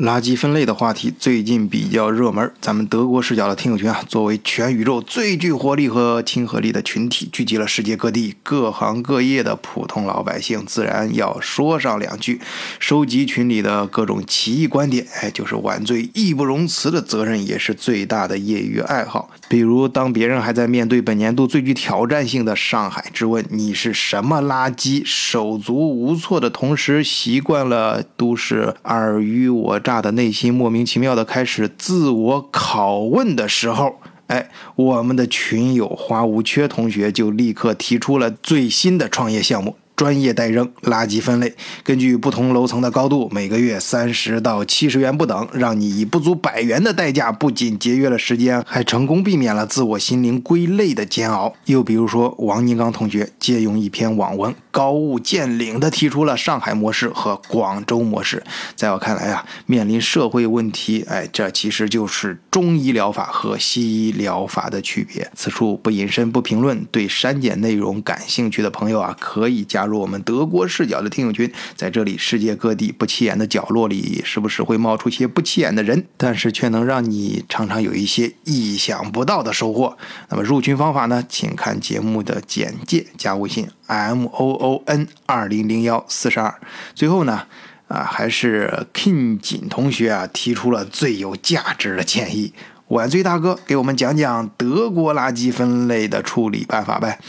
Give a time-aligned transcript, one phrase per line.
[0.00, 12.40] 垃圾分类的话题最近比较热门，咱们德国视角的听友群啊，作为全宇宙最具活力和亲和力的群体，聚集了世界各地各行各业的普通老百姓，自然要说上两句。
[12.78, 19.28] 收集群里的各种奇异观点，哎，就是晚醉义不容辞的责任，也是最大的业余爱好。
[19.50, 30.00] 比如，当别人还在面对本年度最具挑战性的上海之问“你是什么垃圾”，手足无措的同时，习惯了都市尔虞我诈。
[30.00, 33.96] 的内心莫名其妙的开始自我拷问的时候，
[34.28, 39.74] 哎，我们的群友花无缺同学就立刻提出了最新的创业项目。
[40.00, 41.54] 专业代扔垃圾分类，
[41.84, 51.52] 根据不同楼层的高度，每个月三十到七十元不等，让你以不足百元的代价，不仅节约了时间，还成功避免了自我心灵归类的煎熬。
[51.66, 58.42] 又比如说，王宁刚同学借用一篇网文，高屋建瓴地提出了上海模式和广州模式。
[58.74, 65.30] 在我看来啊，面临社会问题，哎，这其实就是中医疗法和西医疗法的区别。
[65.34, 69.89] 此处不引申不评论，对删减内容感兴趣的朋友啊，可以加入。
[69.90, 79.98] 入我们德国视角的听友群，在这里，世界各地不起眼的角落里，时不时会冒出些不起眼的人，但是却能让你常常有一些意想不到的收获。
[80.28, 81.24] 那么入群方法呢？
[81.28, 86.54] 请看节目的简介，加微信 m o o n 二零零幺四十二。
[86.94, 87.46] 最后呢，
[87.88, 92.52] 啊，还是 King 锦同学啊提出了最有价值的建议。
[92.90, 97.20] 晚醉大哥给我们讲讲德国垃圾分类的处理办法呗？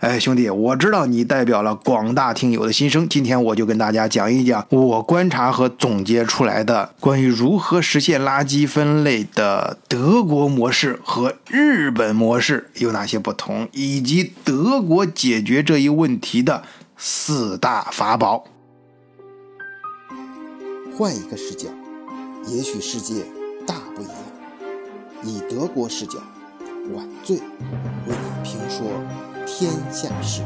[0.00, 16.62] 哎，兄弟，我知道你代表了广大听友的心声，今天我就跟大家讲一讲我观察和总结出来的关于如何实现垃圾分类的德国模式和日本模式有哪些不同，以及德国解决这一问题的
[16.96, 18.44] 四大法宝。
[20.96, 21.68] 换一个视角，
[22.46, 23.26] 也许世界
[23.66, 24.14] 大不一样。
[25.22, 26.18] 以德国视角，
[26.94, 27.42] 晚醉为
[28.08, 28.86] 你评说
[29.46, 30.42] 天下事。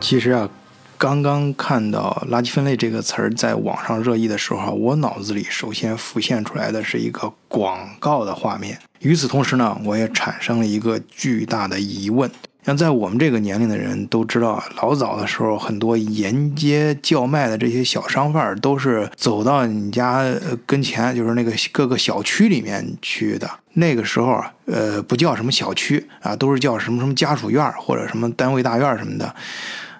[0.00, 0.50] 其实啊，
[0.98, 8.78] 刚刚看到“垃圾分类”这个词儿在网上热议的时候，我脑子里首先浮现出来的是一个广告的画面。
[8.98, 12.30] 与此同时呢，我也产生了一个巨大的疑问。
[12.64, 20.24] 像在我们这个年龄的人都知道，老早的时候，很多沿街叫卖的这些小商贩都是走到你家
[20.64, 23.50] 跟前，就是那个各个小区里面去的。
[23.74, 29.34] 那个时候啊，呃，不叫什么小区啊，都是叫什么什么家属院或者什么单位大院什么的。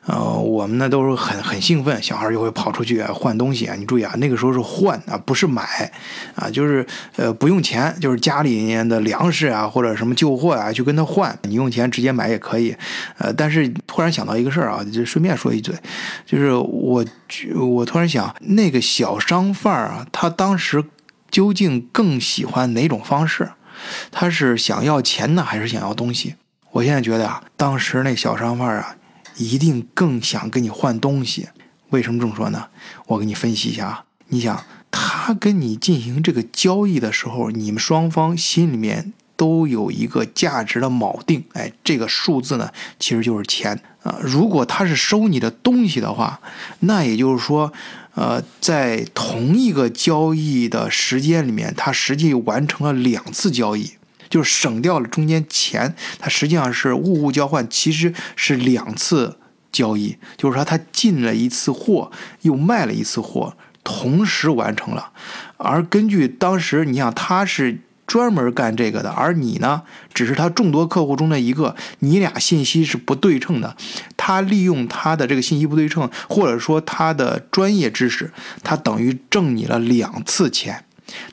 [0.06, 3.74] 呃，我们呢都是很很兴奋，小孩就会跑出去换东西啊。
[3.74, 5.90] 你注意啊，那个时候是换啊，不是买
[6.34, 11.36] 啊，就是呃不用钱，就是家里面的粮食啊或者什么旧货啊，去跟他换。
[11.44, 12.76] 你用钱直接买也可以，
[13.16, 15.74] 呃，但是突然想到一个事儿啊，就顺便说一嘴，
[16.26, 17.04] 就是我
[17.56, 20.84] 我突然想，那个小商贩啊，他当时
[21.30, 23.48] 究竟更喜欢哪种方式？
[24.12, 26.34] 他是想要钱呢，还是想要东西？
[26.72, 28.96] 我现在觉得啊，当时那小商贩啊。
[29.36, 31.48] 一定更想跟你换东西，
[31.90, 32.68] 为什么这么说呢？
[33.06, 34.04] 我给你分析一下啊。
[34.28, 44.18] 你想，他跟你进行这个交易的时候，你们双方心里面都有一个价值的锚定，哎，这个数字呢，其实就是钱啊。
[44.22, 46.40] 如果他是收你的东西的话，
[46.80, 47.72] 那也就是说，
[48.14, 53.90] 呃，在同一个交易的时间里面，他实际完成了两次交易。
[54.34, 59.38] 就是省掉了中间钱，它实际上是物物交换，其实是两次
[59.70, 60.16] 交易。
[60.36, 65.12] 就是说，他进了一次货，又卖了一次货，同时完成了。
[65.56, 67.78] 而根据当时，你想他是
[68.08, 73.76] 专门干这个的，而你呢，只是他众多客户中的一个，你俩信息是不对称的。
[74.16, 78.32] 他利用他的这个信息不对称，或者说他的专业知识，
[78.64, 80.84] 他等于挣你了两次钱。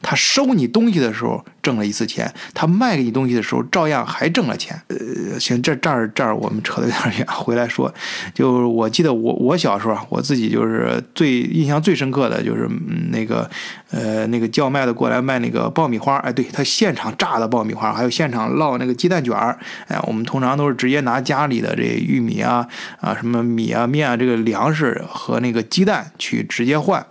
[0.02, 4.80] 他收你东西的时候挣了一次钱，他卖给你东西的时候照样还挣了钱。
[4.88, 7.94] 呃，行，这这儿这儿我们扯得有点远， 回来说，
[8.34, 12.70] 就我记得我我小时候啊我自己就是最印象最深刻的就是
[13.12, 13.50] 那个
[13.92, 19.58] 呃那个叫卖的过来卖那个爆米花，哎，对他现场炸的爆米花，还有现场烙那个鸡蛋卷儿，
[19.88, 22.68] 哎，我们通常都是直接拿家里的这玉米啊
[23.00, 27.06] 啊什么米啊面啊这个粮食和那个鸡蛋去直接换。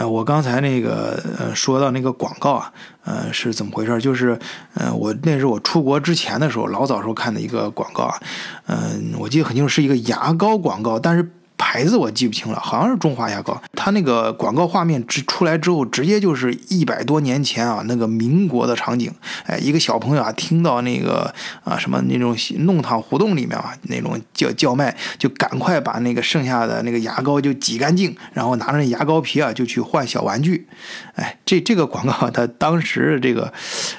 [0.00, 2.72] 呃，我刚才那个呃说到那个广告啊，
[3.04, 4.00] 呃是怎么回事？
[4.00, 4.38] 就是，
[4.72, 8.18] 呃，我那是我出国之前的时候，老早时候看的一个广告啊，
[8.66, 11.30] 嗯，我记得很清楚，是一个牙膏广告，但是。
[11.72, 13.62] 牌子我记不清了，好像是中华牙膏。
[13.76, 19.08] 它那个广告画面直出来之后，直接就是一百多年前啊，那个民国的场景。
[19.46, 21.32] 哎，一个小朋友啊，听到那个
[21.62, 30.66] 啊什么那种弄堂胡同里面啊那种叫叫卖，就赶快把那个剩下的那个牙膏就挤干净，然后拿着牙膏皮啊就去换小玩具。
[31.14, 33.52] 哎，这这个广告它当时这个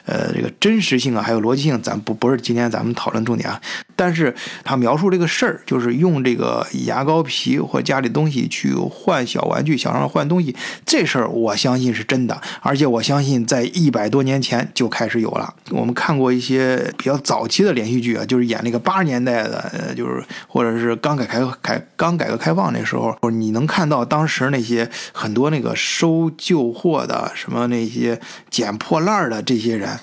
[0.06, 3.62] 呃这个真实性啊还有逻辑性，咱不不是今天咱们讨论重点啊。
[3.96, 4.36] 但是
[4.66, 10.56] 他描述这个事儿，就是用这个牙膏皮或家里东西去换小玩具，想让换东西，
[10.86, 15.54] 这事儿我相信是真的，而且我相信在一百多年前就开始有了。
[15.70, 28.20] 我们看过一些比较早期的连续剧啊，就是演那个八十年代的，呃，就是或者是刚改开开刚改革开放那时候，你能看到当时那些很多那个收旧货的，什么那些
[28.50, 30.00] 捡破烂的这些人。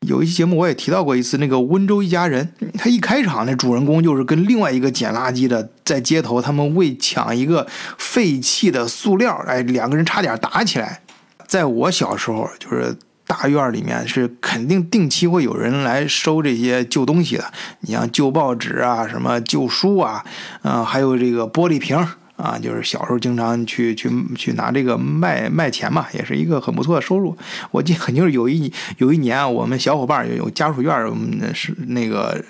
[0.00, 5.62] 有一期节目我也提到过一次，那个温州一家人，他一开场那主人公就是跟另外一个捡垃圾的
[5.92, 7.66] 在街头，他们为抢一个
[7.98, 11.02] 废弃的塑料，哎，两个人差点打起来。
[11.46, 12.96] 在我小时候，就是
[13.26, 20.24] 大院里面是肯定定期会有人来收这些旧东西的，你像旧报纸啊，什么旧书啊，
[20.62, 22.08] 嗯，还有这个玻璃瓶。
[22.42, 27.36] 啊，就是小时候经常去去去拿这个卖卖钱嘛，也是一个很不错的收入。
[27.70, 32.42] 我记得 肯定是有一有一年啊，我们小伙伴有家属院，我们是那个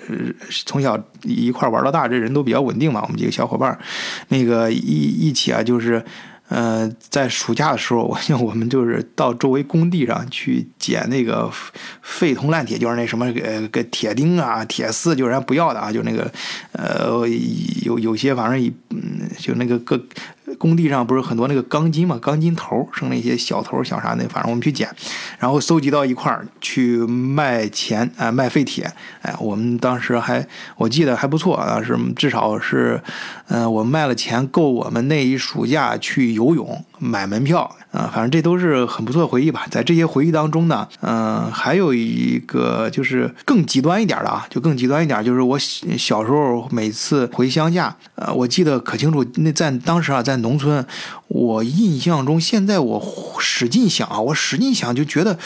[0.65, 3.01] 从小一块玩到大，这人都比较稳定嘛。
[3.03, 3.77] 我们几个小伙伴，
[4.29, 6.03] 那个一一起啊，就是。
[6.49, 11.51] 呃，在暑假的时候，我 我们就是到周围工地上去捡那个
[12.01, 16.31] 废铜烂铁，就是那什么呃个铁钉啊、铁丝，就是人家不要的啊，就那个
[16.73, 17.27] 呃
[17.83, 19.99] 有有些反正嗯就那个各。
[20.57, 24.89] 工地上不是很多那个钢筋嘛，钢筋头剩那些小头小啥的，反正我们去捡，
[25.39, 28.91] 然后搜集到一块儿去卖钱啊，卖废铁。
[29.21, 30.45] 哎，我们当时还
[30.75, 33.01] 我记得还不错啊，是至少是，
[33.47, 39.65] 嗯，我卖了钱够我们那一暑假去游泳买门票啊，反正这都是很不错的回忆吧。
[39.69, 50.85] 在这些回忆当中呢，嗯，还有一个就是更极端一点的啊，就更极端一点，就是我小时候每次回乡下，呃，我记得可清楚，那在当时啊，在农村，
[51.27, 53.03] 我印象中，现在我
[53.39, 55.37] 使劲想啊，我使劲想，就觉得，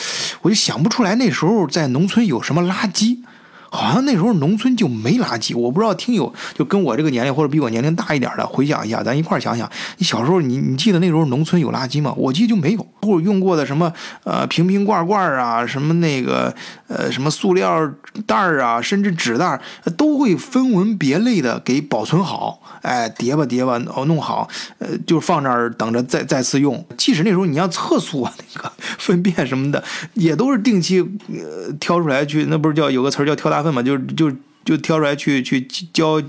[0.44, 3.18] 我就想不出来那时候在农村有什么垃圾。
[3.70, 12.14] 好像那时候农村就没垃圾，我不知道听友就跟我这个年龄或者比我年龄大一点的回想一下，咱一块想想，你小时候你你记得那时候农村有垃圾吗？
[12.16, 13.92] 我记得就没有，或者用过的什么
[14.24, 16.54] 呃瓶瓶罐罐啊，什么那个
[16.88, 17.92] 呃什么塑料
[18.26, 19.60] 袋儿啊，甚至纸袋
[19.98, 24.48] 都会分门别类的给保存好，哎叠吧叠吧哦弄好，
[24.80, 26.86] 呃就放那儿等着再再次用。
[26.98, 33.57] 即使那时候你像厕所那个 粪便什么的，也都是定期呃挑出来去，那不是叫有个词儿叫挑大。
[33.64, 34.32] 粪嘛，就就
[34.64, 35.62] 就挑出来去去
[35.94, 36.22] 浇，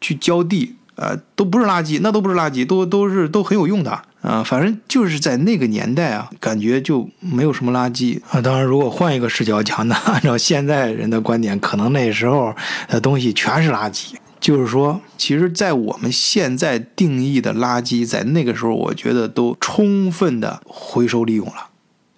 [0.00, 3.90] 去浇地，呃，都不是垃圾，那都不是垃圾，都都是都很有用的
[4.20, 4.42] 啊。
[4.42, 8.40] 反正就是在那个年代啊，感觉就没有什么垃圾啊。
[8.40, 12.54] 当然，如果换一个视角讲，那按照现在人的观点，可能那时候
[12.88, 14.14] 的东西全是垃圾。
[14.40, 21.68] 就是说，其实，在我们现在定义的垃圾，在那个时候，我觉得都充分的回收利用了。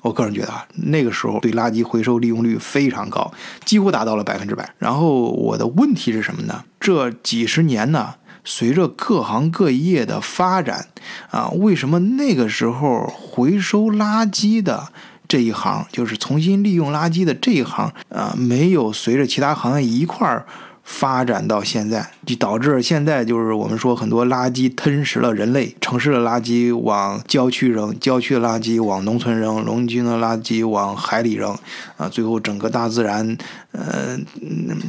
[0.05, 3.33] 我个人觉得啊，那个时候对垃圾回收利用率非常高，
[3.65, 4.75] 几乎达到了百分之百。
[4.77, 6.62] 然后我的问题是什么呢？
[6.79, 10.89] 这几十年呢，随着各行各业的发展，
[11.31, 14.89] 啊，为什么那个时候回收垃圾的
[15.27, 20.45] 这一行，就是重新利用垃圾的这一行，啊，没有随着其他行业一块儿？
[20.85, 31.56] 发展到现在，就导致现在就是我们说很多垃圾吞食了人类，城市的垃圾往郊区扔，郊区的垃圾往农村扔，农村的垃圾往海里扔，
[31.97, 33.37] 啊，最后整个大自然，
[33.73, 34.19] 呃，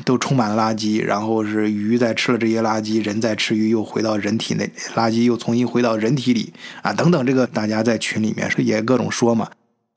[0.03, 9.50] 都充满了垃圾，然后是鱼在吃了这些垃圾，人在吃鱼，又回到人体内，垃圾又重新回到人体里，啊，等等，这个大家在群里面也各种说嘛。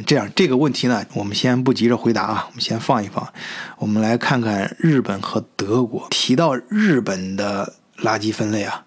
[0.07, 3.27] 这样这个问题呢，我们先不急着回答啊，我们先放一放，
[3.79, 6.07] 我们来看看日本和德国。
[6.11, 8.85] 提到日本的垃圾分类啊。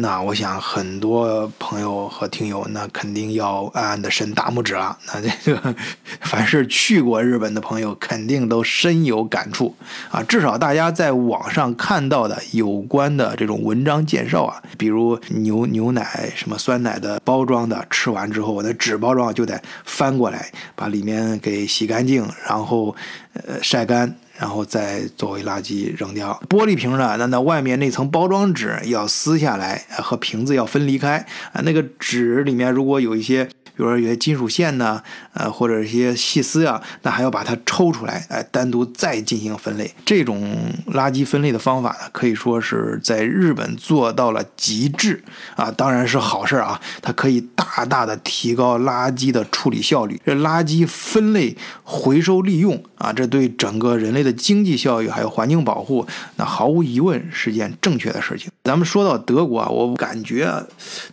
[0.00, 4.96] 那我想很多朋友和听友，那肯定要暗暗的伸大拇指了。
[5.06, 5.74] 那这个，
[6.20, 9.74] 凡是去过日本的朋友，肯定都深有感触
[10.10, 10.22] 啊。
[10.22, 22.94] 至少大家在网上看到的有关的这种文章介绍啊，比如牛牛奶、什么酸奶的包装的，吃完之后那纸包装就得翻过来，把里面给洗干净，然后
[23.32, 24.16] 呃晒干。
[24.38, 26.40] 然后再作为垃圾扔掉。
[26.48, 27.16] 玻璃瓶呢？
[27.18, 31.60] 那那外面那层包装纸要撕下来，和瓶子要分离开啊。
[31.62, 35.00] 那个纸里面如果有一些，比如说有些金属线呢，
[35.34, 39.94] 呃，或者一些细丝啊，那还要把它抽出来，哎，单独再进行分类。
[40.04, 40.52] 这种
[40.88, 45.22] 垃圾分类的方法呢，可以说是在日本做到了极致
[45.54, 50.20] 啊，当然是好事啊，它可以大大的提高垃圾的处理效率。
[50.26, 56.04] 这垃圾分类、回收、利用啊，这对整个人类的经济效益还有环境保护，
[56.34, 58.50] 那毫无疑问是件正确的事情。
[58.68, 60.62] 咱们说到德国啊，我感觉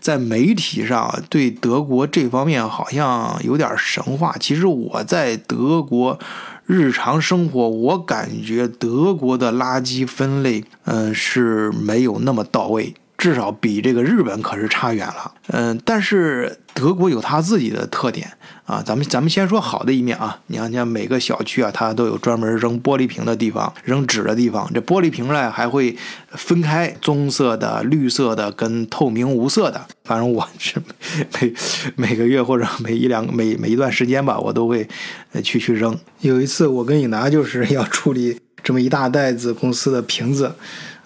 [0.02, 4.36] 在媒体上对德国这方面好像有点神话。
[4.38, 6.20] 其实我在德国
[6.66, 12.94] 日常生活，我感觉德国的垃圾分类，嗯，是没有那么到位。
[13.18, 18.32] 至少比这个日本可是差远了，嗯，但是德国有它自己的特点
[18.66, 18.84] 啊。
[18.86, 24.70] 咱们咱们先说好的一面啊，你看，像每个小区啊，它都有专门扔玻璃瓶的地方，扔纸的地方。
[24.74, 25.96] 这玻璃瓶呢，还会
[26.34, 29.84] 分开棕色的、绿色的跟透明无色的。
[30.04, 30.80] 反正我是
[31.40, 31.54] 每
[31.96, 34.88] 每个月或者每一两每每一段时间吧，我都会
[35.42, 35.98] 去去扔。
[36.20, 40.54] 有一次，我跟颖达就是要处理这么一大袋子公司的瓶子。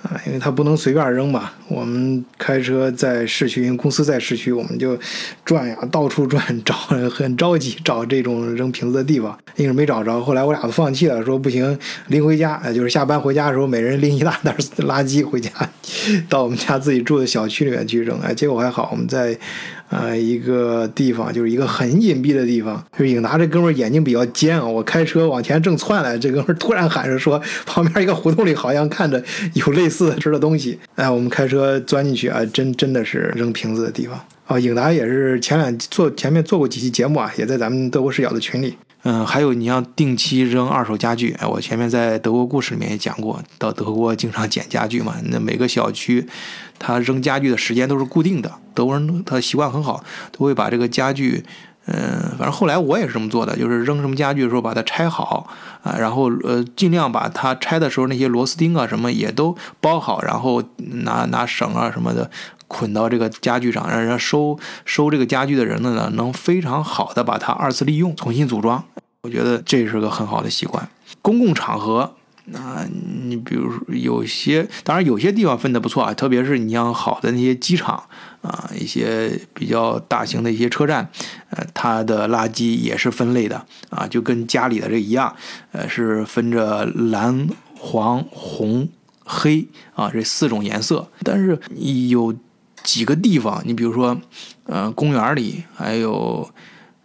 [0.01, 1.51] 啊，因为它不能随便扔嘛。
[1.67, 4.97] 我们开车在市区，因为公司在市区，我们就
[5.43, 6.73] 转呀，到处转，找
[7.09, 10.19] 很着急找这种扔瓶子的地方，硬是没找着。
[10.21, 11.77] 后来我俩都放弃了，说不行，
[12.07, 12.61] 拎回家。
[12.71, 15.51] 就是下班回家的时候，每人拎一大袋垃圾回家，
[16.29, 18.19] 到我们家自己住的小区里面去扔。
[18.21, 19.37] 哎，结果还好，我们在。
[19.89, 22.83] 啊，一个地方就是一个很隐蔽的地方。
[22.93, 30.77] 就是颖达这哥们儿眼睛比较尖啊，我开车往前正窜来，这哥们儿突然喊着说，旁边一个胡同里好像看着有类似的吃的东西。
[30.95, 34.59] 哎，我们开车钻进去啊，真真的是扔瓶子的地方啊。
[34.59, 38.75] 颖达也是前两做前面做过几期节目啊，也在咱们德国视角的群里。
[39.11, 45.15] 嗯，还有你像定期扔二手家具，哎，我前面在德国故事里面也讲过，到德国经常捡家具嘛。
[45.31, 46.27] 那每个小区，
[46.77, 48.51] 他扔家具的时间都是固定的。
[48.75, 51.43] 德国人他习惯很好，都会把这个家具，
[51.87, 55.49] 嗯，反正后来我也是这么做的，就是扔什么家具的时候把它拆好
[55.81, 62.29] 啊，然后呃尽量把它拆的时候那些螺丝钉啊什么也都包好，然后拿拿绳啊什么的。
[62.69, 68.81] 捆到这个家具上，让人收收这个家具的人呢，能非常好的把它二次利用，重新组装。
[69.23, 70.87] 我觉得这是个很好的习惯。
[71.21, 72.87] 公共场合，那
[73.25, 78.01] 你比如说有些，当然有些地方分的不错啊，特别是你像好的那些机场
[78.41, 81.09] 啊，一些比较大型的一些车站，
[81.49, 85.35] 呃，它的垃圾也是分类的啊，就跟家里的这一样，
[85.73, 88.87] 呃，是分着蓝、黄、红、
[89.25, 91.59] 黑啊这四种颜色，但是
[92.07, 92.33] 有。
[92.83, 94.17] 几个地方，你比如说，
[94.65, 96.49] 呃，公园里，还有，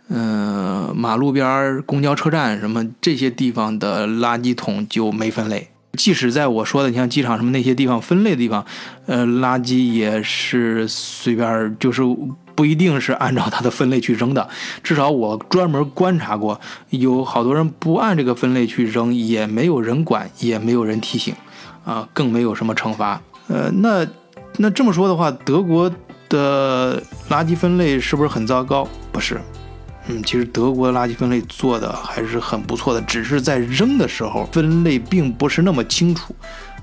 [0.09, 5.69] 嗯，马路边、公交车站什么这些地方的垃圾桶就没分类。
[5.99, 8.65] 即使在我说的，你像机场什么那些地方分类的地方，
[9.07, 12.03] 呃，垃圾也是随便，就是
[12.55, 14.49] 不一定是按照它的分类去扔的。
[14.83, 21.35] 至少我专门观察过，有好多人不按这个分类去扔，也没有人管，也没有人提醒，
[21.85, 23.21] 啊，更没有什么惩罚。
[23.49, 24.07] 呃，那。
[24.57, 25.91] 那这么说的话，德国
[26.29, 28.89] 的垃圾分类是不是很糟糕？
[29.11, 29.41] 不是，
[30.07, 36.35] 嗯，其实德国的垃圾分类做的还是很不错的，只是在扔的时候分类并不是那么清楚，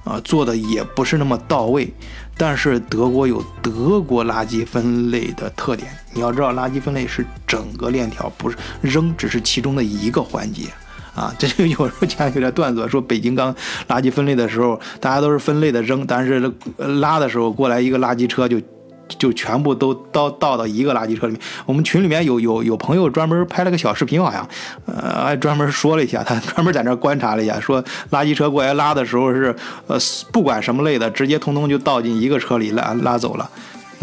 [0.04, 1.92] 啊，做的也不是那么到位。
[2.38, 10.64] 但是德国有德国垃圾分类的特点，你要知道，垃圾分类是整个链条，不是扔只是其中的一个环节。
[11.16, 13.54] 啊， 这就有时候讲有点段子，说北京刚
[13.88, 18.60] 垃圾分类的时候，大家都是分类的扔，但是拉的时候过来一个垃圾车就
[19.20, 21.42] 就全部都倒倒到一个垃圾车里面。
[21.66, 24.48] 我们群里面有有有朋友专门拍了个小视频，好像
[24.86, 29.54] 呃还专门说了一下，他 专门在那观察了一下，说垃圾车过来拉的时候是
[29.88, 29.98] 呃
[30.32, 33.50] 不管什么类的，直接通通就倒进一个车里拉拉走了。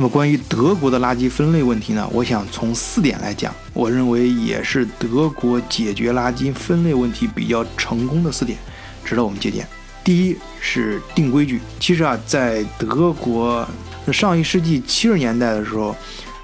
[0.01, 2.09] 那么关于德国的垃圾分类问题呢？
[2.13, 8.57] 我想从四点来讲，我认为也是德国解决垃圾分类问题比较成功的四点，
[9.05, 9.67] 值得我们借鉴。
[10.05, 11.61] 第一是定规矩。
[11.81, 13.67] 其实啊，在德国
[14.13, 15.97] 上一世纪七十年代的时候，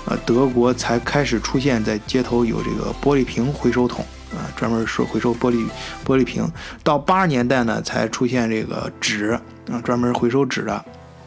[0.07, 5.65] 呃，德国才开始出现在街头有这个玻璃瓶回收桶啊，专门是回收玻璃
[6.05, 6.45] 玻璃瓶。
[6.83, 9.39] 到八十年代呢，才出现这个纸
[9.71, 10.85] 啊，专门回收纸的。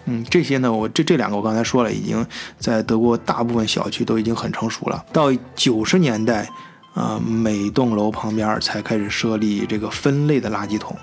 [0.09, 2.25] 嗯，这些呢，我这这两个我刚才说了，已经
[2.57, 5.03] 在德国大部分小区都已经很成熟了。
[5.11, 6.49] 到九十年代，
[6.93, 10.95] 啊，每栋楼旁边才开始设立这个分类的垃圾桶，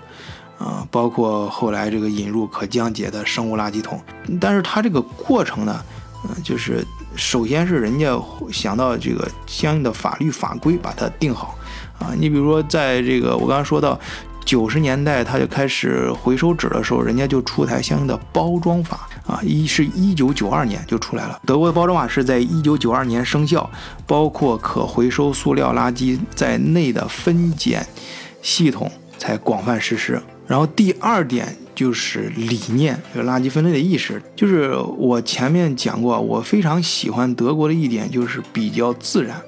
[0.59, 4.01] 啊，包括后来这个引入可降解的生物垃圾桶。
[4.41, 5.85] 但是它这个过程呢，
[6.25, 6.83] 嗯，就是
[7.15, 8.19] 首先是人家
[8.51, 11.55] 想到这个相应的法律法规把它定好，
[11.99, 14.01] 啊，你比如说在这个我刚刚说到。
[14.45, 21.41] 九十年代，他就开始回收纸的时候，人家就出台相应的包装法啊，一是一九九二年就出来了。
[21.47, 23.69] 德国的包装法是在一九九二年生效，
[24.07, 27.87] 包括可回收塑料垃圾在内的分拣
[28.43, 30.23] 系统才广泛实施。
[30.47, 39.41] 然后第二点就是理念，这个垃圾分类的意识，就是我前面讲过，我非常喜欢德国的一点就是比较自然。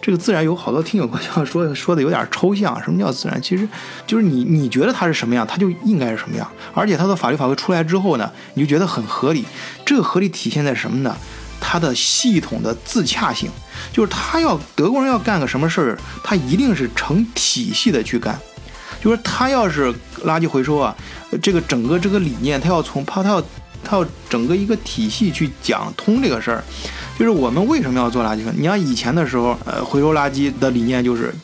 [0.00, 3.40] 这个自然有好多听友朋友 说说的有点抽象，什么叫自然？
[3.42, 3.68] 其实
[4.06, 6.48] 就是你你觉得它是什么样，它就应该是什么样。
[6.74, 9.44] 而且它的法律法规出来之后呢，你就觉得很合理。
[9.84, 11.16] 这个合理体现在什么呢？
[11.60, 13.50] 它的系统的自洽性，
[13.92, 18.38] 就是他要德国人要干个什么事儿，他一定是成体系的去干。
[19.00, 19.92] 就是他要是
[20.24, 20.94] 垃圾回收啊，
[21.42, 23.42] 这个整个这个理念，他要从他他要
[23.84, 26.62] 他要整个一个体系去讲通这个事儿。
[27.18, 28.54] 就是我们为什么要做垃圾分？
[28.56, 31.34] 你像以前的时候，呃，回收垃圾的理念就是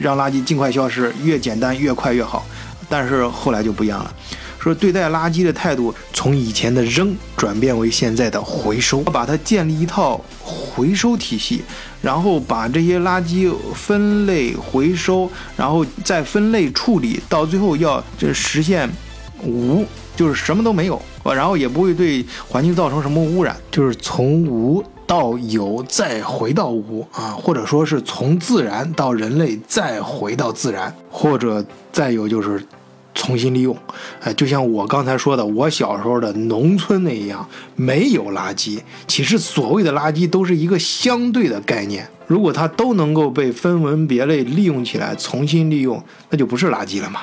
[0.00, 2.44] 让垃圾尽快消失，越简单越快越好。
[2.88, 4.12] 但是后来就不一样了，
[4.60, 11.62] 说对待垃圾的态度从以前的扔转变为现在的回收，把它建立一套回收体系，
[12.02, 18.88] 然后把这些垃圾分类回收，然后再分类处理，到最后要这实现
[19.42, 24.84] 无，就是什么都没有，然后也不会对环境造成什么污染，就是从无。
[25.06, 32.64] 到有再回到无啊，或者说是从自然到人类再回到自然，或者再有就是
[33.14, 33.76] 重新利用。
[34.20, 38.80] 哎，就像我刚才说的，我小时候的农村那样，没有垃圾。
[39.06, 47.20] 其实所谓的垃圾都是一个相对的概念，如果它都能够被分门别类利用起来，重新利用，那就不是垃圾了嘛。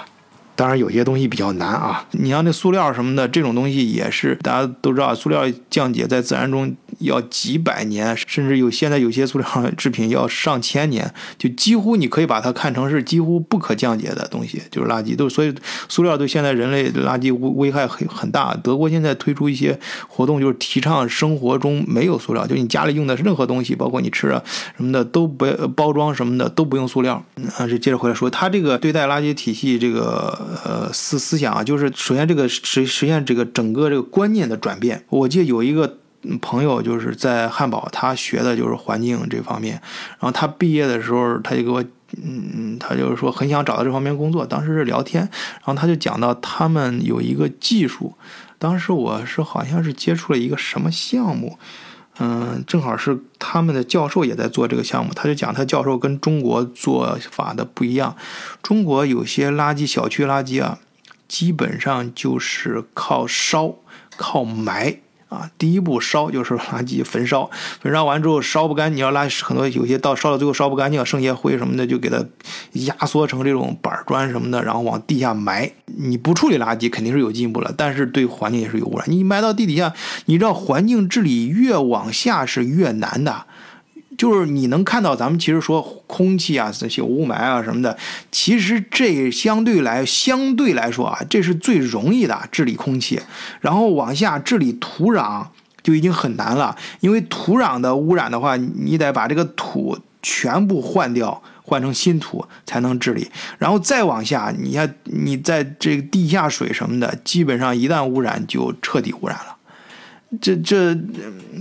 [0.55, 15.15] 当然有些东西比较难啊，你像那塑料什么的这种东西也是大家都知道，塑料降解在自然中要几百年，甚至有现在有些塑料制品要上千年，就几乎你可以把它看成是几乎不可降解的东西，就是垃圾。
[15.15, 15.53] 都所以
[15.89, 18.55] 塑料对现在人类垃圾危危害很很大。
[18.63, 24.43] 德国现在推出一些活动，就是提倡生活中没有塑料，就你家里用的任何东西，包括你吃啊
[24.75, 27.23] 什么的都不包装什么的都不用塑料。
[27.57, 30.47] 啊，这接着回来说，他这个对待垃圾体系这个。
[30.63, 35.03] 呃，思思想啊，就是首先这个实实现这个整个这个观念的转变。
[35.09, 35.97] 我记得有一个
[36.41, 39.73] 朋友就是在汉堡，他学的就是环境这方面。
[40.11, 41.83] 然后他毕业的时候，他就给我，
[42.23, 44.45] 嗯，他就是说很想找到这方面工作。
[44.45, 48.13] 当时是聊天，然后他就讲到他们有一个技术，
[48.57, 51.57] 当时我是好像是接触了一个什么项目。
[52.19, 58.15] 嗯，正好是他们的教授也在做这个项目，他就讲他教授跟中国做法的不一样。
[58.63, 60.79] 中国有些垃圾小区垃圾啊，
[61.27, 63.75] 基本上就是靠烧、
[64.17, 64.97] 靠埋。
[65.29, 67.49] 啊，第一步烧就是垃圾焚烧，
[67.81, 72.23] 焚烧完之后烧不干你，要拉很多有些到烧到最后烧不干净，剩下灰什么的就给它
[72.73, 75.71] 压缩成这种板砖什么的，然后往地下埋。
[75.99, 79.05] 你不处理垃圾肯定是有进步了，但是对环境也是有污染。
[79.09, 79.93] 你埋到地底下，
[80.25, 83.46] 你知道环境治理越往下是越难的。
[84.17, 87.95] 就是你能看到，咱们其实说空气啊，这些雾霾啊什么的，
[88.31, 93.21] 其实这相对来相对来说啊，这是最容易的治理空气。
[93.61, 95.45] 然后往下治理土壤
[95.83, 103.29] 就已经很难了，因为土壤的污染的话，你得把这个土全部换掉，换成新土才能治理。
[103.59, 109.56] 然后再往下，你看你在这个地下水什么的，基本上一旦污染就彻底污染了。
[110.41, 110.93] 这这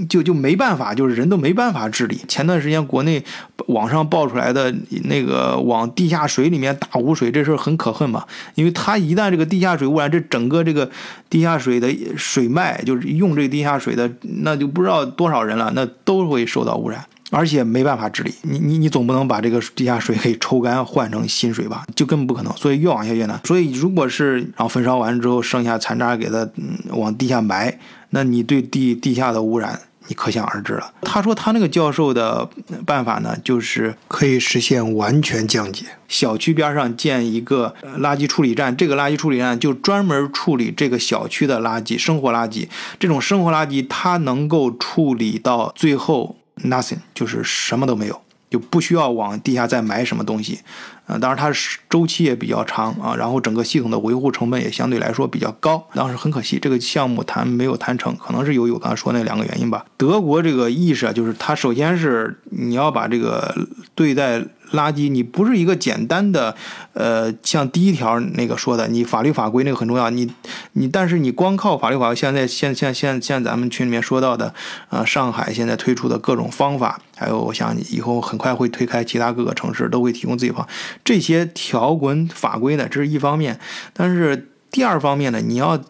[0.08, 2.20] 就就没办法，就是人都没办法治理。
[2.26, 3.22] 前段时间国内
[3.68, 4.74] 网上爆出来的
[5.04, 8.24] 那个往地下水里面打污水，这事儿很可恨嘛。
[8.56, 10.90] 因为它一旦这个地下水污染，这整个这个
[11.30, 14.10] 地下水的水脉，就是用这个地下水的，
[14.42, 18.34] 那就不知道多少人了，那都会受到污染，而且没办法治理。
[18.42, 21.84] 你你你总不能把这个地下水给抽干换成新水吧？
[21.94, 22.52] 就根本不可能。
[22.56, 23.40] 所以越往下越难。
[23.44, 26.48] 所以如果是然后焚烧完之后剩下残渣给它
[26.88, 27.78] 往地下埋。
[28.10, 30.92] 那你对地地下的污染，你可想而知了。
[31.02, 32.48] 他说他那个教授的
[32.84, 35.84] 办法呢，就是可以实现完全降解。
[36.08, 42.68] 小区边上建一个垃圾处理站，这个垃圾处理站就专门处理这个小区的垃圾，生活垃圾。
[42.98, 48.20] 这种生活垃圾，它能够处理到最后 nothing，就是什么都没有。
[48.48, 50.60] 就不需要往地下再埋什么东西，
[51.06, 55.86] 呃，当然它是周期也比较长啊，然后整个系统的维护成本也相对来说比较高。
[55.94, 59.84] 当时很可惜，这个项目谈没有谈成，可能是有有刚才说那两个原因吧。
[59.96, 63.54] 德国这个意识啊，就是它首先是你要把这个
[63.94, 64.42] 对待。
[64.72, 66.52] 垃圾，你不是一个简单的，
[66.92, 70.28] 呃，像第一条那个说的，你法律法规那个很重要，你
[70.72, 74.52] 你，但是你光靠法律法规，现在现现现现咱们群里面说到的，
[74.90, 80.68] 呃，上海现在推出的各种方法，还有我想以后很快会推开其他各个城市都会提供自己方，
[81.02, 83.58] 这些条文法规呢，这是一方面，
[83.94, 85.82] 但是第二方面呢，你要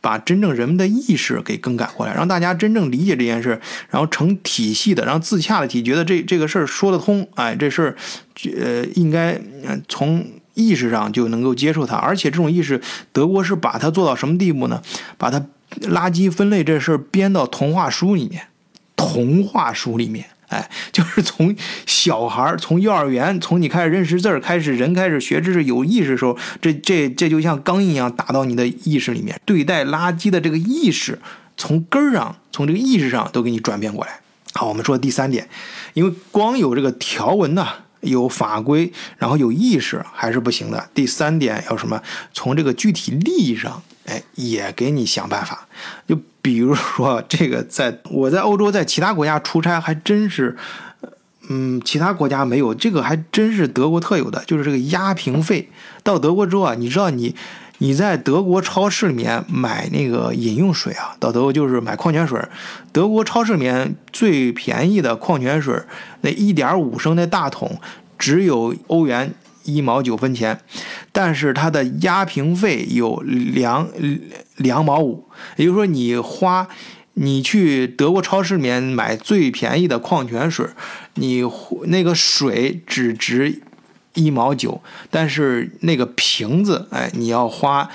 [0.00, 7.96] 把真正人们的意识给更改过来，让大家真正理解这件事，然后成体系的，让自洽的体，觉得这这个事儿说得通，哎，这事儿，
[8.60, 9.40] 呃，应该
[9.88, 12.80] 从意识上就能够接受它，而且这种意识，
[13.12, 14.82] 德国是把它做到什么地步呢？
[15.16, 15.40] 把它
[15.82, 18.48] 垃圾分类这事儿编到童话书里面，
[18.96, 20.26] 童话书里面。
[20.52, 31.18] 哎， 就是从小孩从幼儿园，从你开始认识字儿开始，人开始学知识、有意识的时候，这这这就像钢印一样打到你的意识里面，对待垃圾的这个意识，
[31.56, 34.20] 从根儿上，从这个意识上都给你转变过来。
[34.52, 35.48] 好，我们说第三点，
[35.94, 37.68] 因为光有这个条文呐，
[38.00, 40.90] 有法规，然后有意识还是不行的。
[40.92, 42.02] 第三点要什么？
[42.34, 45.66] 从这个具体利益上，哎，也给你想办法，
[46.06, 46.20] 就。
[46.42, 50.56] 比如说，这个在我在欧洲，在其他国家出差，还真是，
[51.48, 55.68] 嗯，其他国家没有这个，还真是德国特有的，就是这个压瓶费。
[56.02, 57.36] 到德国之后啊，你知道你
[57.78, 62.40] 你在德国超市里面买那个饮用水啊，到德国就是买矿泉水，
[62.90, 65.80] 德国超市里面最便宜的矿泉水，
[66.22, 67.80] 那一点五升的大桶
[68.18, 69.32] 只有欧元。
[69.64, 70.60] 一毛九分钱，
[71.12, 73.88] 但是它的压瓶费有两
[74.56, 75.24] 两毛五，
[75.56, 76.68] 也就是说你花
[77.14, 80.66] 你去德国超市里面买最便宜的矿泉水，
[81.14, 81.44] 你
[81.84, 83.60] 那个水只值
[84.14, 87.88] 一毛九，但是那个瓶子，哎，你要花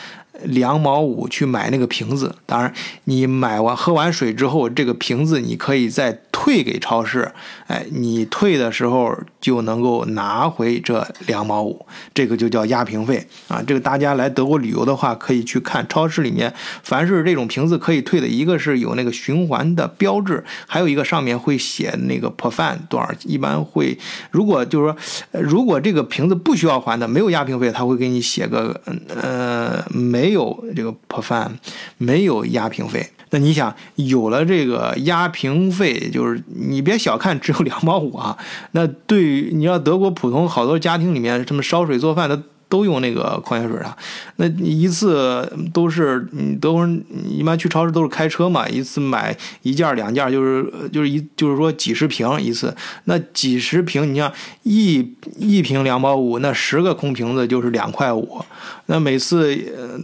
[0.44, 2.36] 两毛五去买那个瓶子。
[2.46, 2.74] 当然，
[3.06, 6.22] 你买完喝完水之后，这个瓶子你可以再。
[6.48, 7.30] 退给超市，
[7.68, 13.62] 哎，你退的时候就能够拿回这两毛五，这个就叫压瓶费啊。
[13.68, 23.98] 这个大家来德国旅游的话，可以去看超市里面，凡是这种瓶子可以退的，一个是有那个循环的标志，还有一个上面会写那个 per fan 多少，一般会，
[24.32, 24.96] 如果就是
[25.34, 28.80] 说，如果这个瓶子不需要还的，没有压瓶费，他会给你写个
[29.22, 31.60] 呃，没有这个破饭，
[31.98, 33.06] 没有压瓶费。
[33.30, 38.38] 那你想，有了这个压瓶费，就是你别小看只有两毛五啊。
[38.72, 43.96] 那对于你要德国普通好多家庭里面，什么烧水做饭的都用那个矿泉水啊。
[44.36, 46.28] 那一次都是，
[46.60, 52.76] 德国人一般去超市都是开车嘛，一次买一件两件，就是就是一就是说几十瓶一次。
[53.06, 54.32] 那几十瓶，你像
[54.64, 58.42] 一一瓶两毛五，那十个空瓶子就是两块五。
[58.88, 59.56] 那每次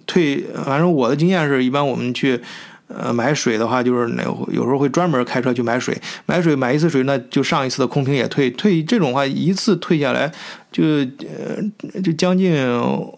[0.06, 2.42] 退，反正我的经验是一般我们去。
[2.98, 10.32] 呃，买水的话，就是那有时候会专门开车去买水，买水买一次水，那就上一次的空瓶也退，退这种话一次退下来，
[10.72, 13.16] 就呃就将近呃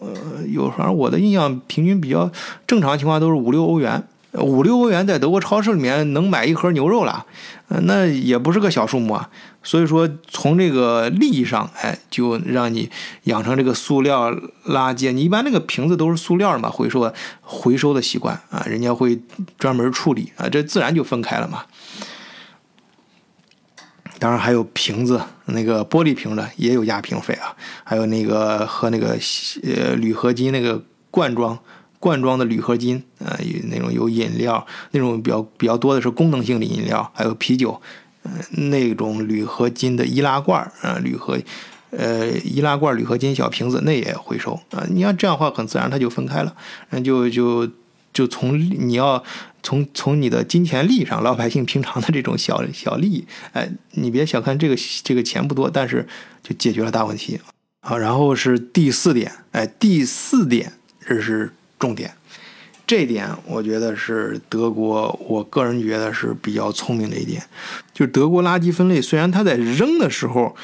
[0.48, 2.30] 有，反正我的印象平均比较
[2.66, 4.02] 正常情况都是五六欧元。
[4.38, 7.24] 五六欧元在德国超市里面能买一盒牛肉了，
[7.68, 9.30] 那也不是个小数目啊。
[9.66, 12.88] 所以说，从这个利益上，哎，就让你
[13.24, 14.30] 养成这个塑料
[14.64, 15.10] 垃圾。
[15.10, 19.20] 你一般那个瓶子都是塑料嘛，回收回收的习惯啊，人家会
[19.58, 21.64] 专门处理啊，这自然就分开了嘛。
[24.20, 29.18] 当然还有瓶子，那个玻璃瓶的也有压瓶费啊，还有那个和那个
[29.64, 31.58] 呃铝合金那个罐装。
[31.98, 37.80] 罐装的铝合金，呃，那种有饮料，那种比较比较多的是功能性的饮料，还有啤酒，
[38.70, 41.38] 那种铝合金的易拉罐，啊，铝合，
[41.90, 44.86] 呃，易拉罐铝合金小瓶子，那也回收啊。
[44.88, 46.54] 你要这样的话，很自然它就分开了，
[46.90, 47.68] 那就就
[48.12, 49.22] 就从你要
[49.62, 56.06] 从从你的金钱利益上，老百姓平常的这种小小利益，哎，你别小看这个这个钱不多，但是
[56.42, 57.40] 就解决了大问题。
[57.80, 60.72] 好，然后是第四点，哎，第四点
[61.06, 61.52] 这是。
[61.78, 62.10] 重点，
[62.86, 67.42] 这点我觉得是德国，我个人觉得是比较聪明的一点，
[67.92, 70.54] 就德国垃圾分类，虽然它在扔的时候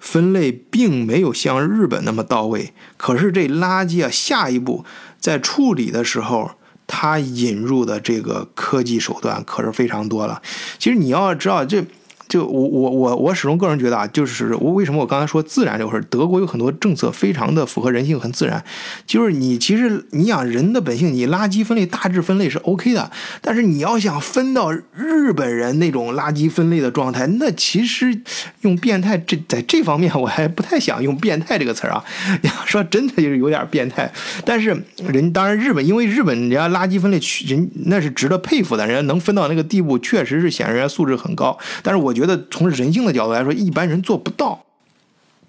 [0.00, 4.84] 分类并没有像日本那么到位，可是这垃圾啊，下一步
[5.20, 6.52] 在处理的时候，
[6.86, 10.40] 它引入的这个科技手段可是非常多了。
[10.78, 11.84] 其实你要知道这。
[12.28, 18.62] 就我我我我始终个人觉得啊，就是我为什么我刚才说自然这个事，德国有很多政策非常的符合人性，很自然。
[19.06, 23.08] 就是你其实你想人的本性，你垃圾分类大致分类是 OK 的，
[23.40, 28.20] 但是你要想分到日本人那种垃圾分类的状态，那其实
[28.62, 32.04] 用变态这在这方面我还不太想用变态这个词儿啊。
[32.42, 34.10] 要说真的就是有点变态，
[34.44, 34.76] 但是
[35.08, 41.56] 人当然日本因为日本人家垃圾分类人那是值得佩服的，人家能分到那个地步，确实是显示人家素质很高。
[41.84, 42.15] 但是我。
[42.16, 44.64] 觉得从人性的角度来说，一般人做不到。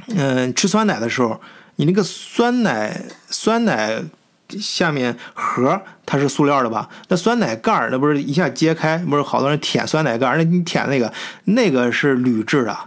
[0.10, 1.42] 嗯，吃酸奶的时候，
[1.78, 4.02] 你那个酸奶酸奶
[4.60, 6.88] 下面盒它是塑料的吧？
[7.10, 10.38] 那酸奶盖儿那不是一下揭开，不是好多人舔酸奶盖儿？
[10.38, 11.12] 那你舔那个
[11.46, 12.78] 那个是铝制的。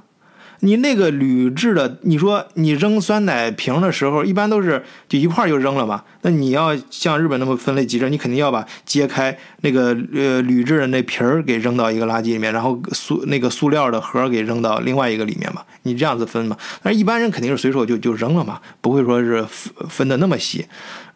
[0.60, 6.04] 你那个铝制的，你说你扔酸奶瓶的时候，一般都是就一块就扔了嘛。
[6.22, 15.62] 那你要像日本那么分类极致，你肯定要把揭开那个呃铝制的那皮儿给扔到一个垃圾里面，然后塑那个塑料的盒给扔到另外一个里面嘛。
[15.82, 16.56] 你这样子分嘛？
[16.82, 20.66] 但是一般人肯定是随手就就扔了嘛，不会说是分分的那么细。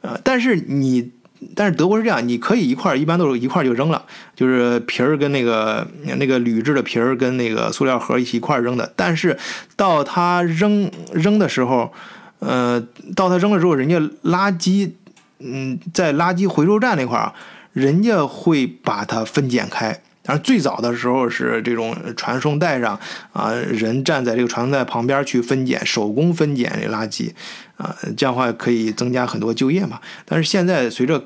[0.01, 1.11] 呃，但是你。
[1.55, 4.05] 但是德国是这样，你可以一块一般都是一块就扔了，
[4.35, 8.93] 就是皮儿跟那个那个铝制的皮儿跟那个塑料盒一起一块扔的。
[8.97, 9.37] 但是
[9.77, 11.93] 到他扔扔的时候，
[12.39, 12.81] 呃，
[13.15, 14.91] 到他扔了之后，人家垃圾，
[15.39, 17.33] 嗯，在垃圾回收站那块儿，
[17.73, 20.01] 人家会把它分拣开。
[20.27, 22.99] 但是最早的时候是这种传送带上
[23.35, 27.31] 啊，人站在这个传送带旁边去分拣，手工分拣这垃圾，
[27.77, 30.01] 啊，这样的话可以增加很多就业嘛。
[30.25, 31.23] 但是现在随着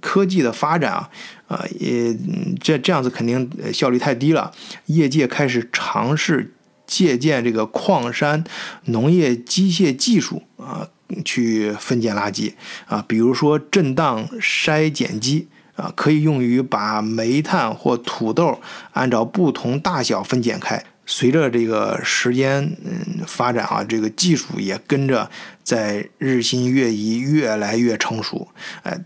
[0.00, 1.10] 科技的发展啊，
[1.46, 2.16] 啊，也
[2.58, 4.50] 这这样子肯定效率太低了。
[4.86, 6.54] 业界开始尝试
[6.86, 8.42] 借鉴这个矿山
[8.86, 10.88] 农业机械技术啊，
[11.22, 12.54] 去分拣垃圾
[12.86, 15.48] 啊，比如说震荡筛拣机。
[15.78, 18.60] 啊，可以用于把煤炭或土豆
[18.92, 20.84] 按照不同大小分拣开。
[21.06, 25.30] 随着这个时间嗯发展啊，这个技术也跟着
[25.62, 28.48] 在日新月异，越来越成熟。
[28.82, 28.98] 哎，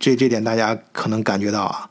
[0.00, 1.90] 这这点大家可能感觉到啊，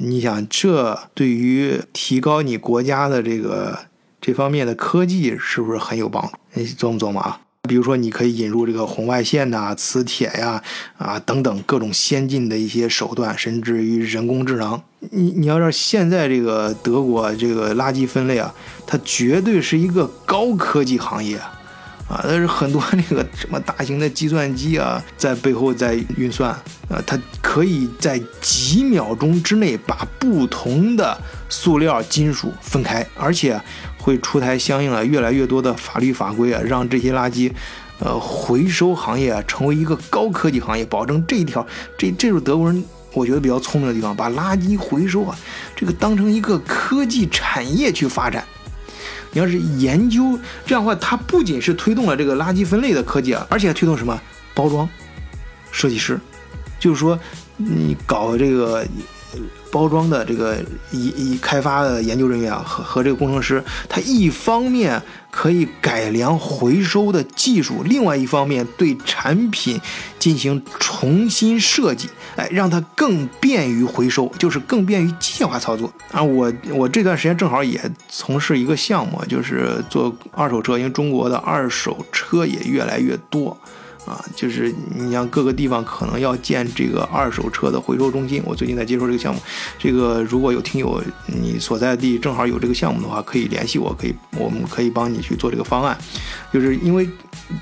[0.00, 3.76] 你想这对于提高你国家的这个
[4.20, 6.30] 这方面的科技是不是很有帮助？
[6.52, 7.40] 你琢磨琢磨啊。
[7.66, 10.62] 比如说，你可以引入这个红外线呐、磁铁呀、
[10.98, 14.80] 啊等等各种先进的一些手段，甚至于人工智能。
[15.10, 18.52] 你你要知道，现在这个德国这个垃圾分类啊，
[18.86, 21.38] 它绝对是一个高科技行业
[22.06, 26.50] 啊，那是很多那个什么大型的计算机啊，在背后在运算
[26.90, 31.16] 啊，它可以在几秒钟之内把不同的
[31.48, 33.58] 塑料、金属分开，而且。
[34.04, 37.50] 会出台相应的越来越多的法律法规啊，让这些垃圾，
[38.00, 45.34] 呃，回收行业啊成为一个高科技行业，保证这一条，这这是德国人我觉得比较聪明的地方，把垃圾回收啊
[45.74, 48.44] 这个当成一个科技产业去发展。
[49.32, 54.20] 你要是研究这样的话，它不仅是推动了这个垃圾分类的科技啊，而且还推动什么
[54.52, 54.86] 包装
[55.72, 56.20] 设计师，
[56.78, 57.18] 就是说
[57.56, 58.86] 你搞这个。
[59.74, 60.56] 包装的这个
[60.92, 69.80] 一一开发的研究人员啊，和和这个工程师，他一方面可以改良回收的技术，另外一方面对产品
[70.16, 76.22] 进行重新设计，哎，让它更便于回收，就是更便于机械化操作啊。
[76.22, 83.58] 我我这段时间正好也从事一个项目，就是做二手车，因为中国的二手车也越来越多。
[84.06, 89.40] 啊，就是你像各个地方可能要建这个二手车的回收中心，我最近在接触这个项目。
[89.78, 95.96] 这个如果有听友你所在地正好有这个项目的话，可以联系我，可以我们可以帮你去做这个方案。
[96.52, 97.08] 就是因为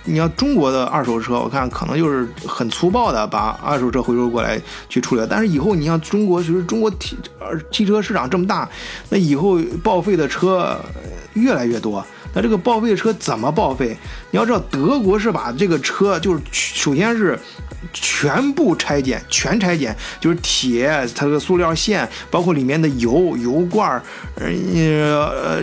[0.04, 7.16] 你要中国的二手车，我看可能就是很粗暴的把二手车回收过来去处理，但是以后你像中国，其实中国汽
[7.70, 8.68] 汽车市场这么大，
[9.08, 10.76] 那以后报废的车
[11.34, 12.04] 越来越多。
[12.34, 13.96] 那这个报废车怎么报废？
[14.30, 17.38] 你要知道，德国是把这个车，就是首先是
[17.92, 24.02] 全部拆解，全拆解，就是铁，它的塑料线，包括里面的油、油罐
[24.36, 24.46] 呃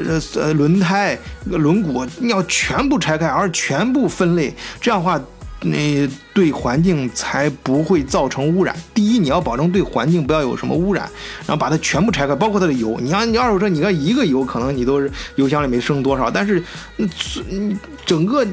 [0.06, 5.20] 呃呃轮胎、轮毂，你要全部拆开，而全部分类，这样的话。
[5.62, 8.76] 那对环境才不会造成污染。
[8.93, 11.04] 第一，你要保证对环境不要有什么污染，
[11.45, 12.98] 然后把它全部拆开，包括它的油。
[13.02, 16.63] 你看，你二手车，你看一个油可能你都是油箱里面剩多少，但是，
[16.98, 18.45] 你整个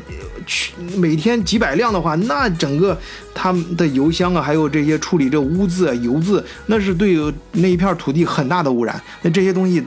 [0.47, 2.99] 去每天几百辆的话，那整个
[3.33, 7.17] 他们的油箱啊，还有这些处理这污渍、油渍，那是对
[7.53, 9.01] 那一片土地很大的污染。
[9.23, 9.85] 那这些东西。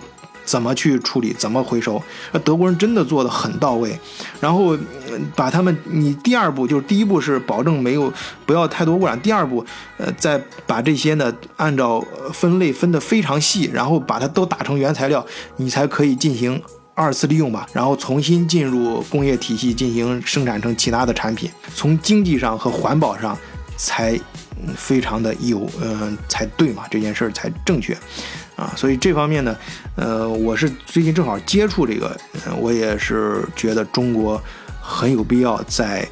[0.49, 1.31] 怎么去处理？
[1.33, 2.01] 怎么回收？
[2.31, 3.95] 那德国人真的做的很到位。
[4.39, 4.75] 然后
[5.35, 8.11] 把他们，你第二步就是第一步是保证没有
[8.47, 9.19] 不要太多污染。
[9.21, 9.63] 第二步，
[9.97, 15.23] 呃，再把这些呢按照分类分得非常细，然后把它都打成原材料，
[15.57, 16.59] 你才可以进行
[16.95, 17.67] 二次利用吧。
[17.71, 23.37] 然后重新进入工业体系进行生产成其他的产品，从经济上和环保上
[23.77, 24.19] 才
[24.75, 27.97] 非常的有，嗯，才对嘛，这件事儿才正确。
[28.55, 29.55] 啊，所以这方面呢，
[29.95, 32.15] 呃，我是最近正好接触这个，
[32.59, 34.41] 我也是觉得中国
[34.81, 36.05] 很有必要在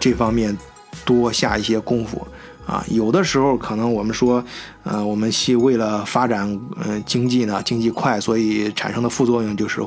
[0.00, 0.56] 这方面
[1.04, 2.26] 多下一些功夫。
[2.66, 4.42] 啊，有的时候可能我们说，
[4.84, 9.82] 呃，我们系为了发展，嗯，经济呢，经济快，所以产生的副作用就是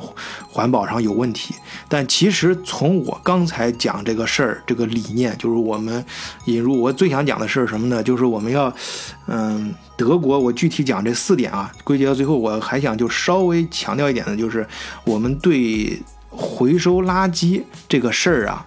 [0.48, 1.54] 环保上有问题。
[1.88, 6.04] 但其实从我刚才讲这个事儿，这个理念，就是我们
[6.44, 8.02] 引入，我最想讲的是什么呢？
[8.02, 8.72] 就是我们要，
[9.26, 14.64] 嗯，德国，我具体讲这四点啊，归结到最后，我还想就稍微强调一点的，就是
[15.04, 18.64] 我们对回收垃圾这个事儿啊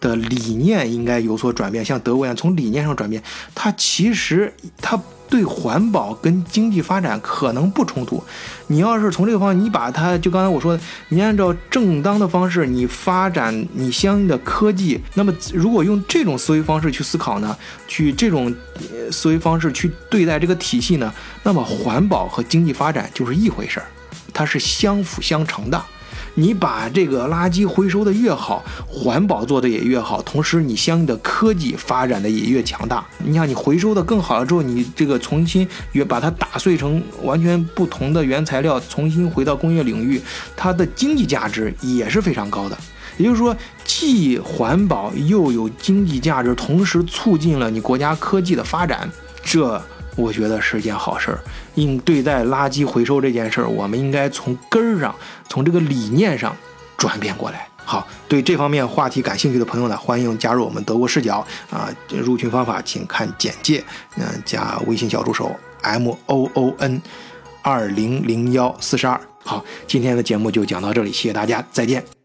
[0.00, 3.22] 的理念应该有所转变，像德国一样从理念上转变，
[3.54, 8.22] 它其实它对环保跟经济发展可能不冲突。
[8.66, 18.52] 你要是从这个方向，你把它就刚才我说的，你按照正当的方式，你发展你相应的科技，那么如果用这种思维方式去思考呢，去这种
[19.12, 23.86] 思维方式去对待这个体系呢，那么环保和经济发展就是一回事儿，
[24.32, 25.80] 它是相辅相成的。
[26.40, 33.04] 你把这个垃圾回收的越好，环保做的也越好，同时你相应的科技发展的也越强大。
[33.18, 40.18] 你想，你回收的更好了之后，你这个重新也把它打碎成完全不同的原材料，重新回到工业领域，
[40.56, 42.78] 它的经济价值也是非常高的。
[43.18, 49.06] 也就是说，既环保又有经济价值，同时促进了你国家科技的发展，
[49.42, 49.78] 这。
[50.20, 51.40] 我觉得是件好事儿。
[51.74, 55.14] 应对待垃圾回收这件事儿，我们应该从根儿上，
[55.48, 56.54] 从这个理念上
[56.96, 57.66] 转变过来。
[57.84, 61.88] 好，对这方面话题感兴趣的朋友呢，欢迎加入我们德国视角啊！
[62.08, 63.82] 入群方法请看简介，
[64.16, 67.02] 嗯，加微信小助手 m o o n
[67.62, 69.20] 二零零幺四十二。
[69.44, 72.19] 好，今天的节目就讲到这里，谢谢大家，再见。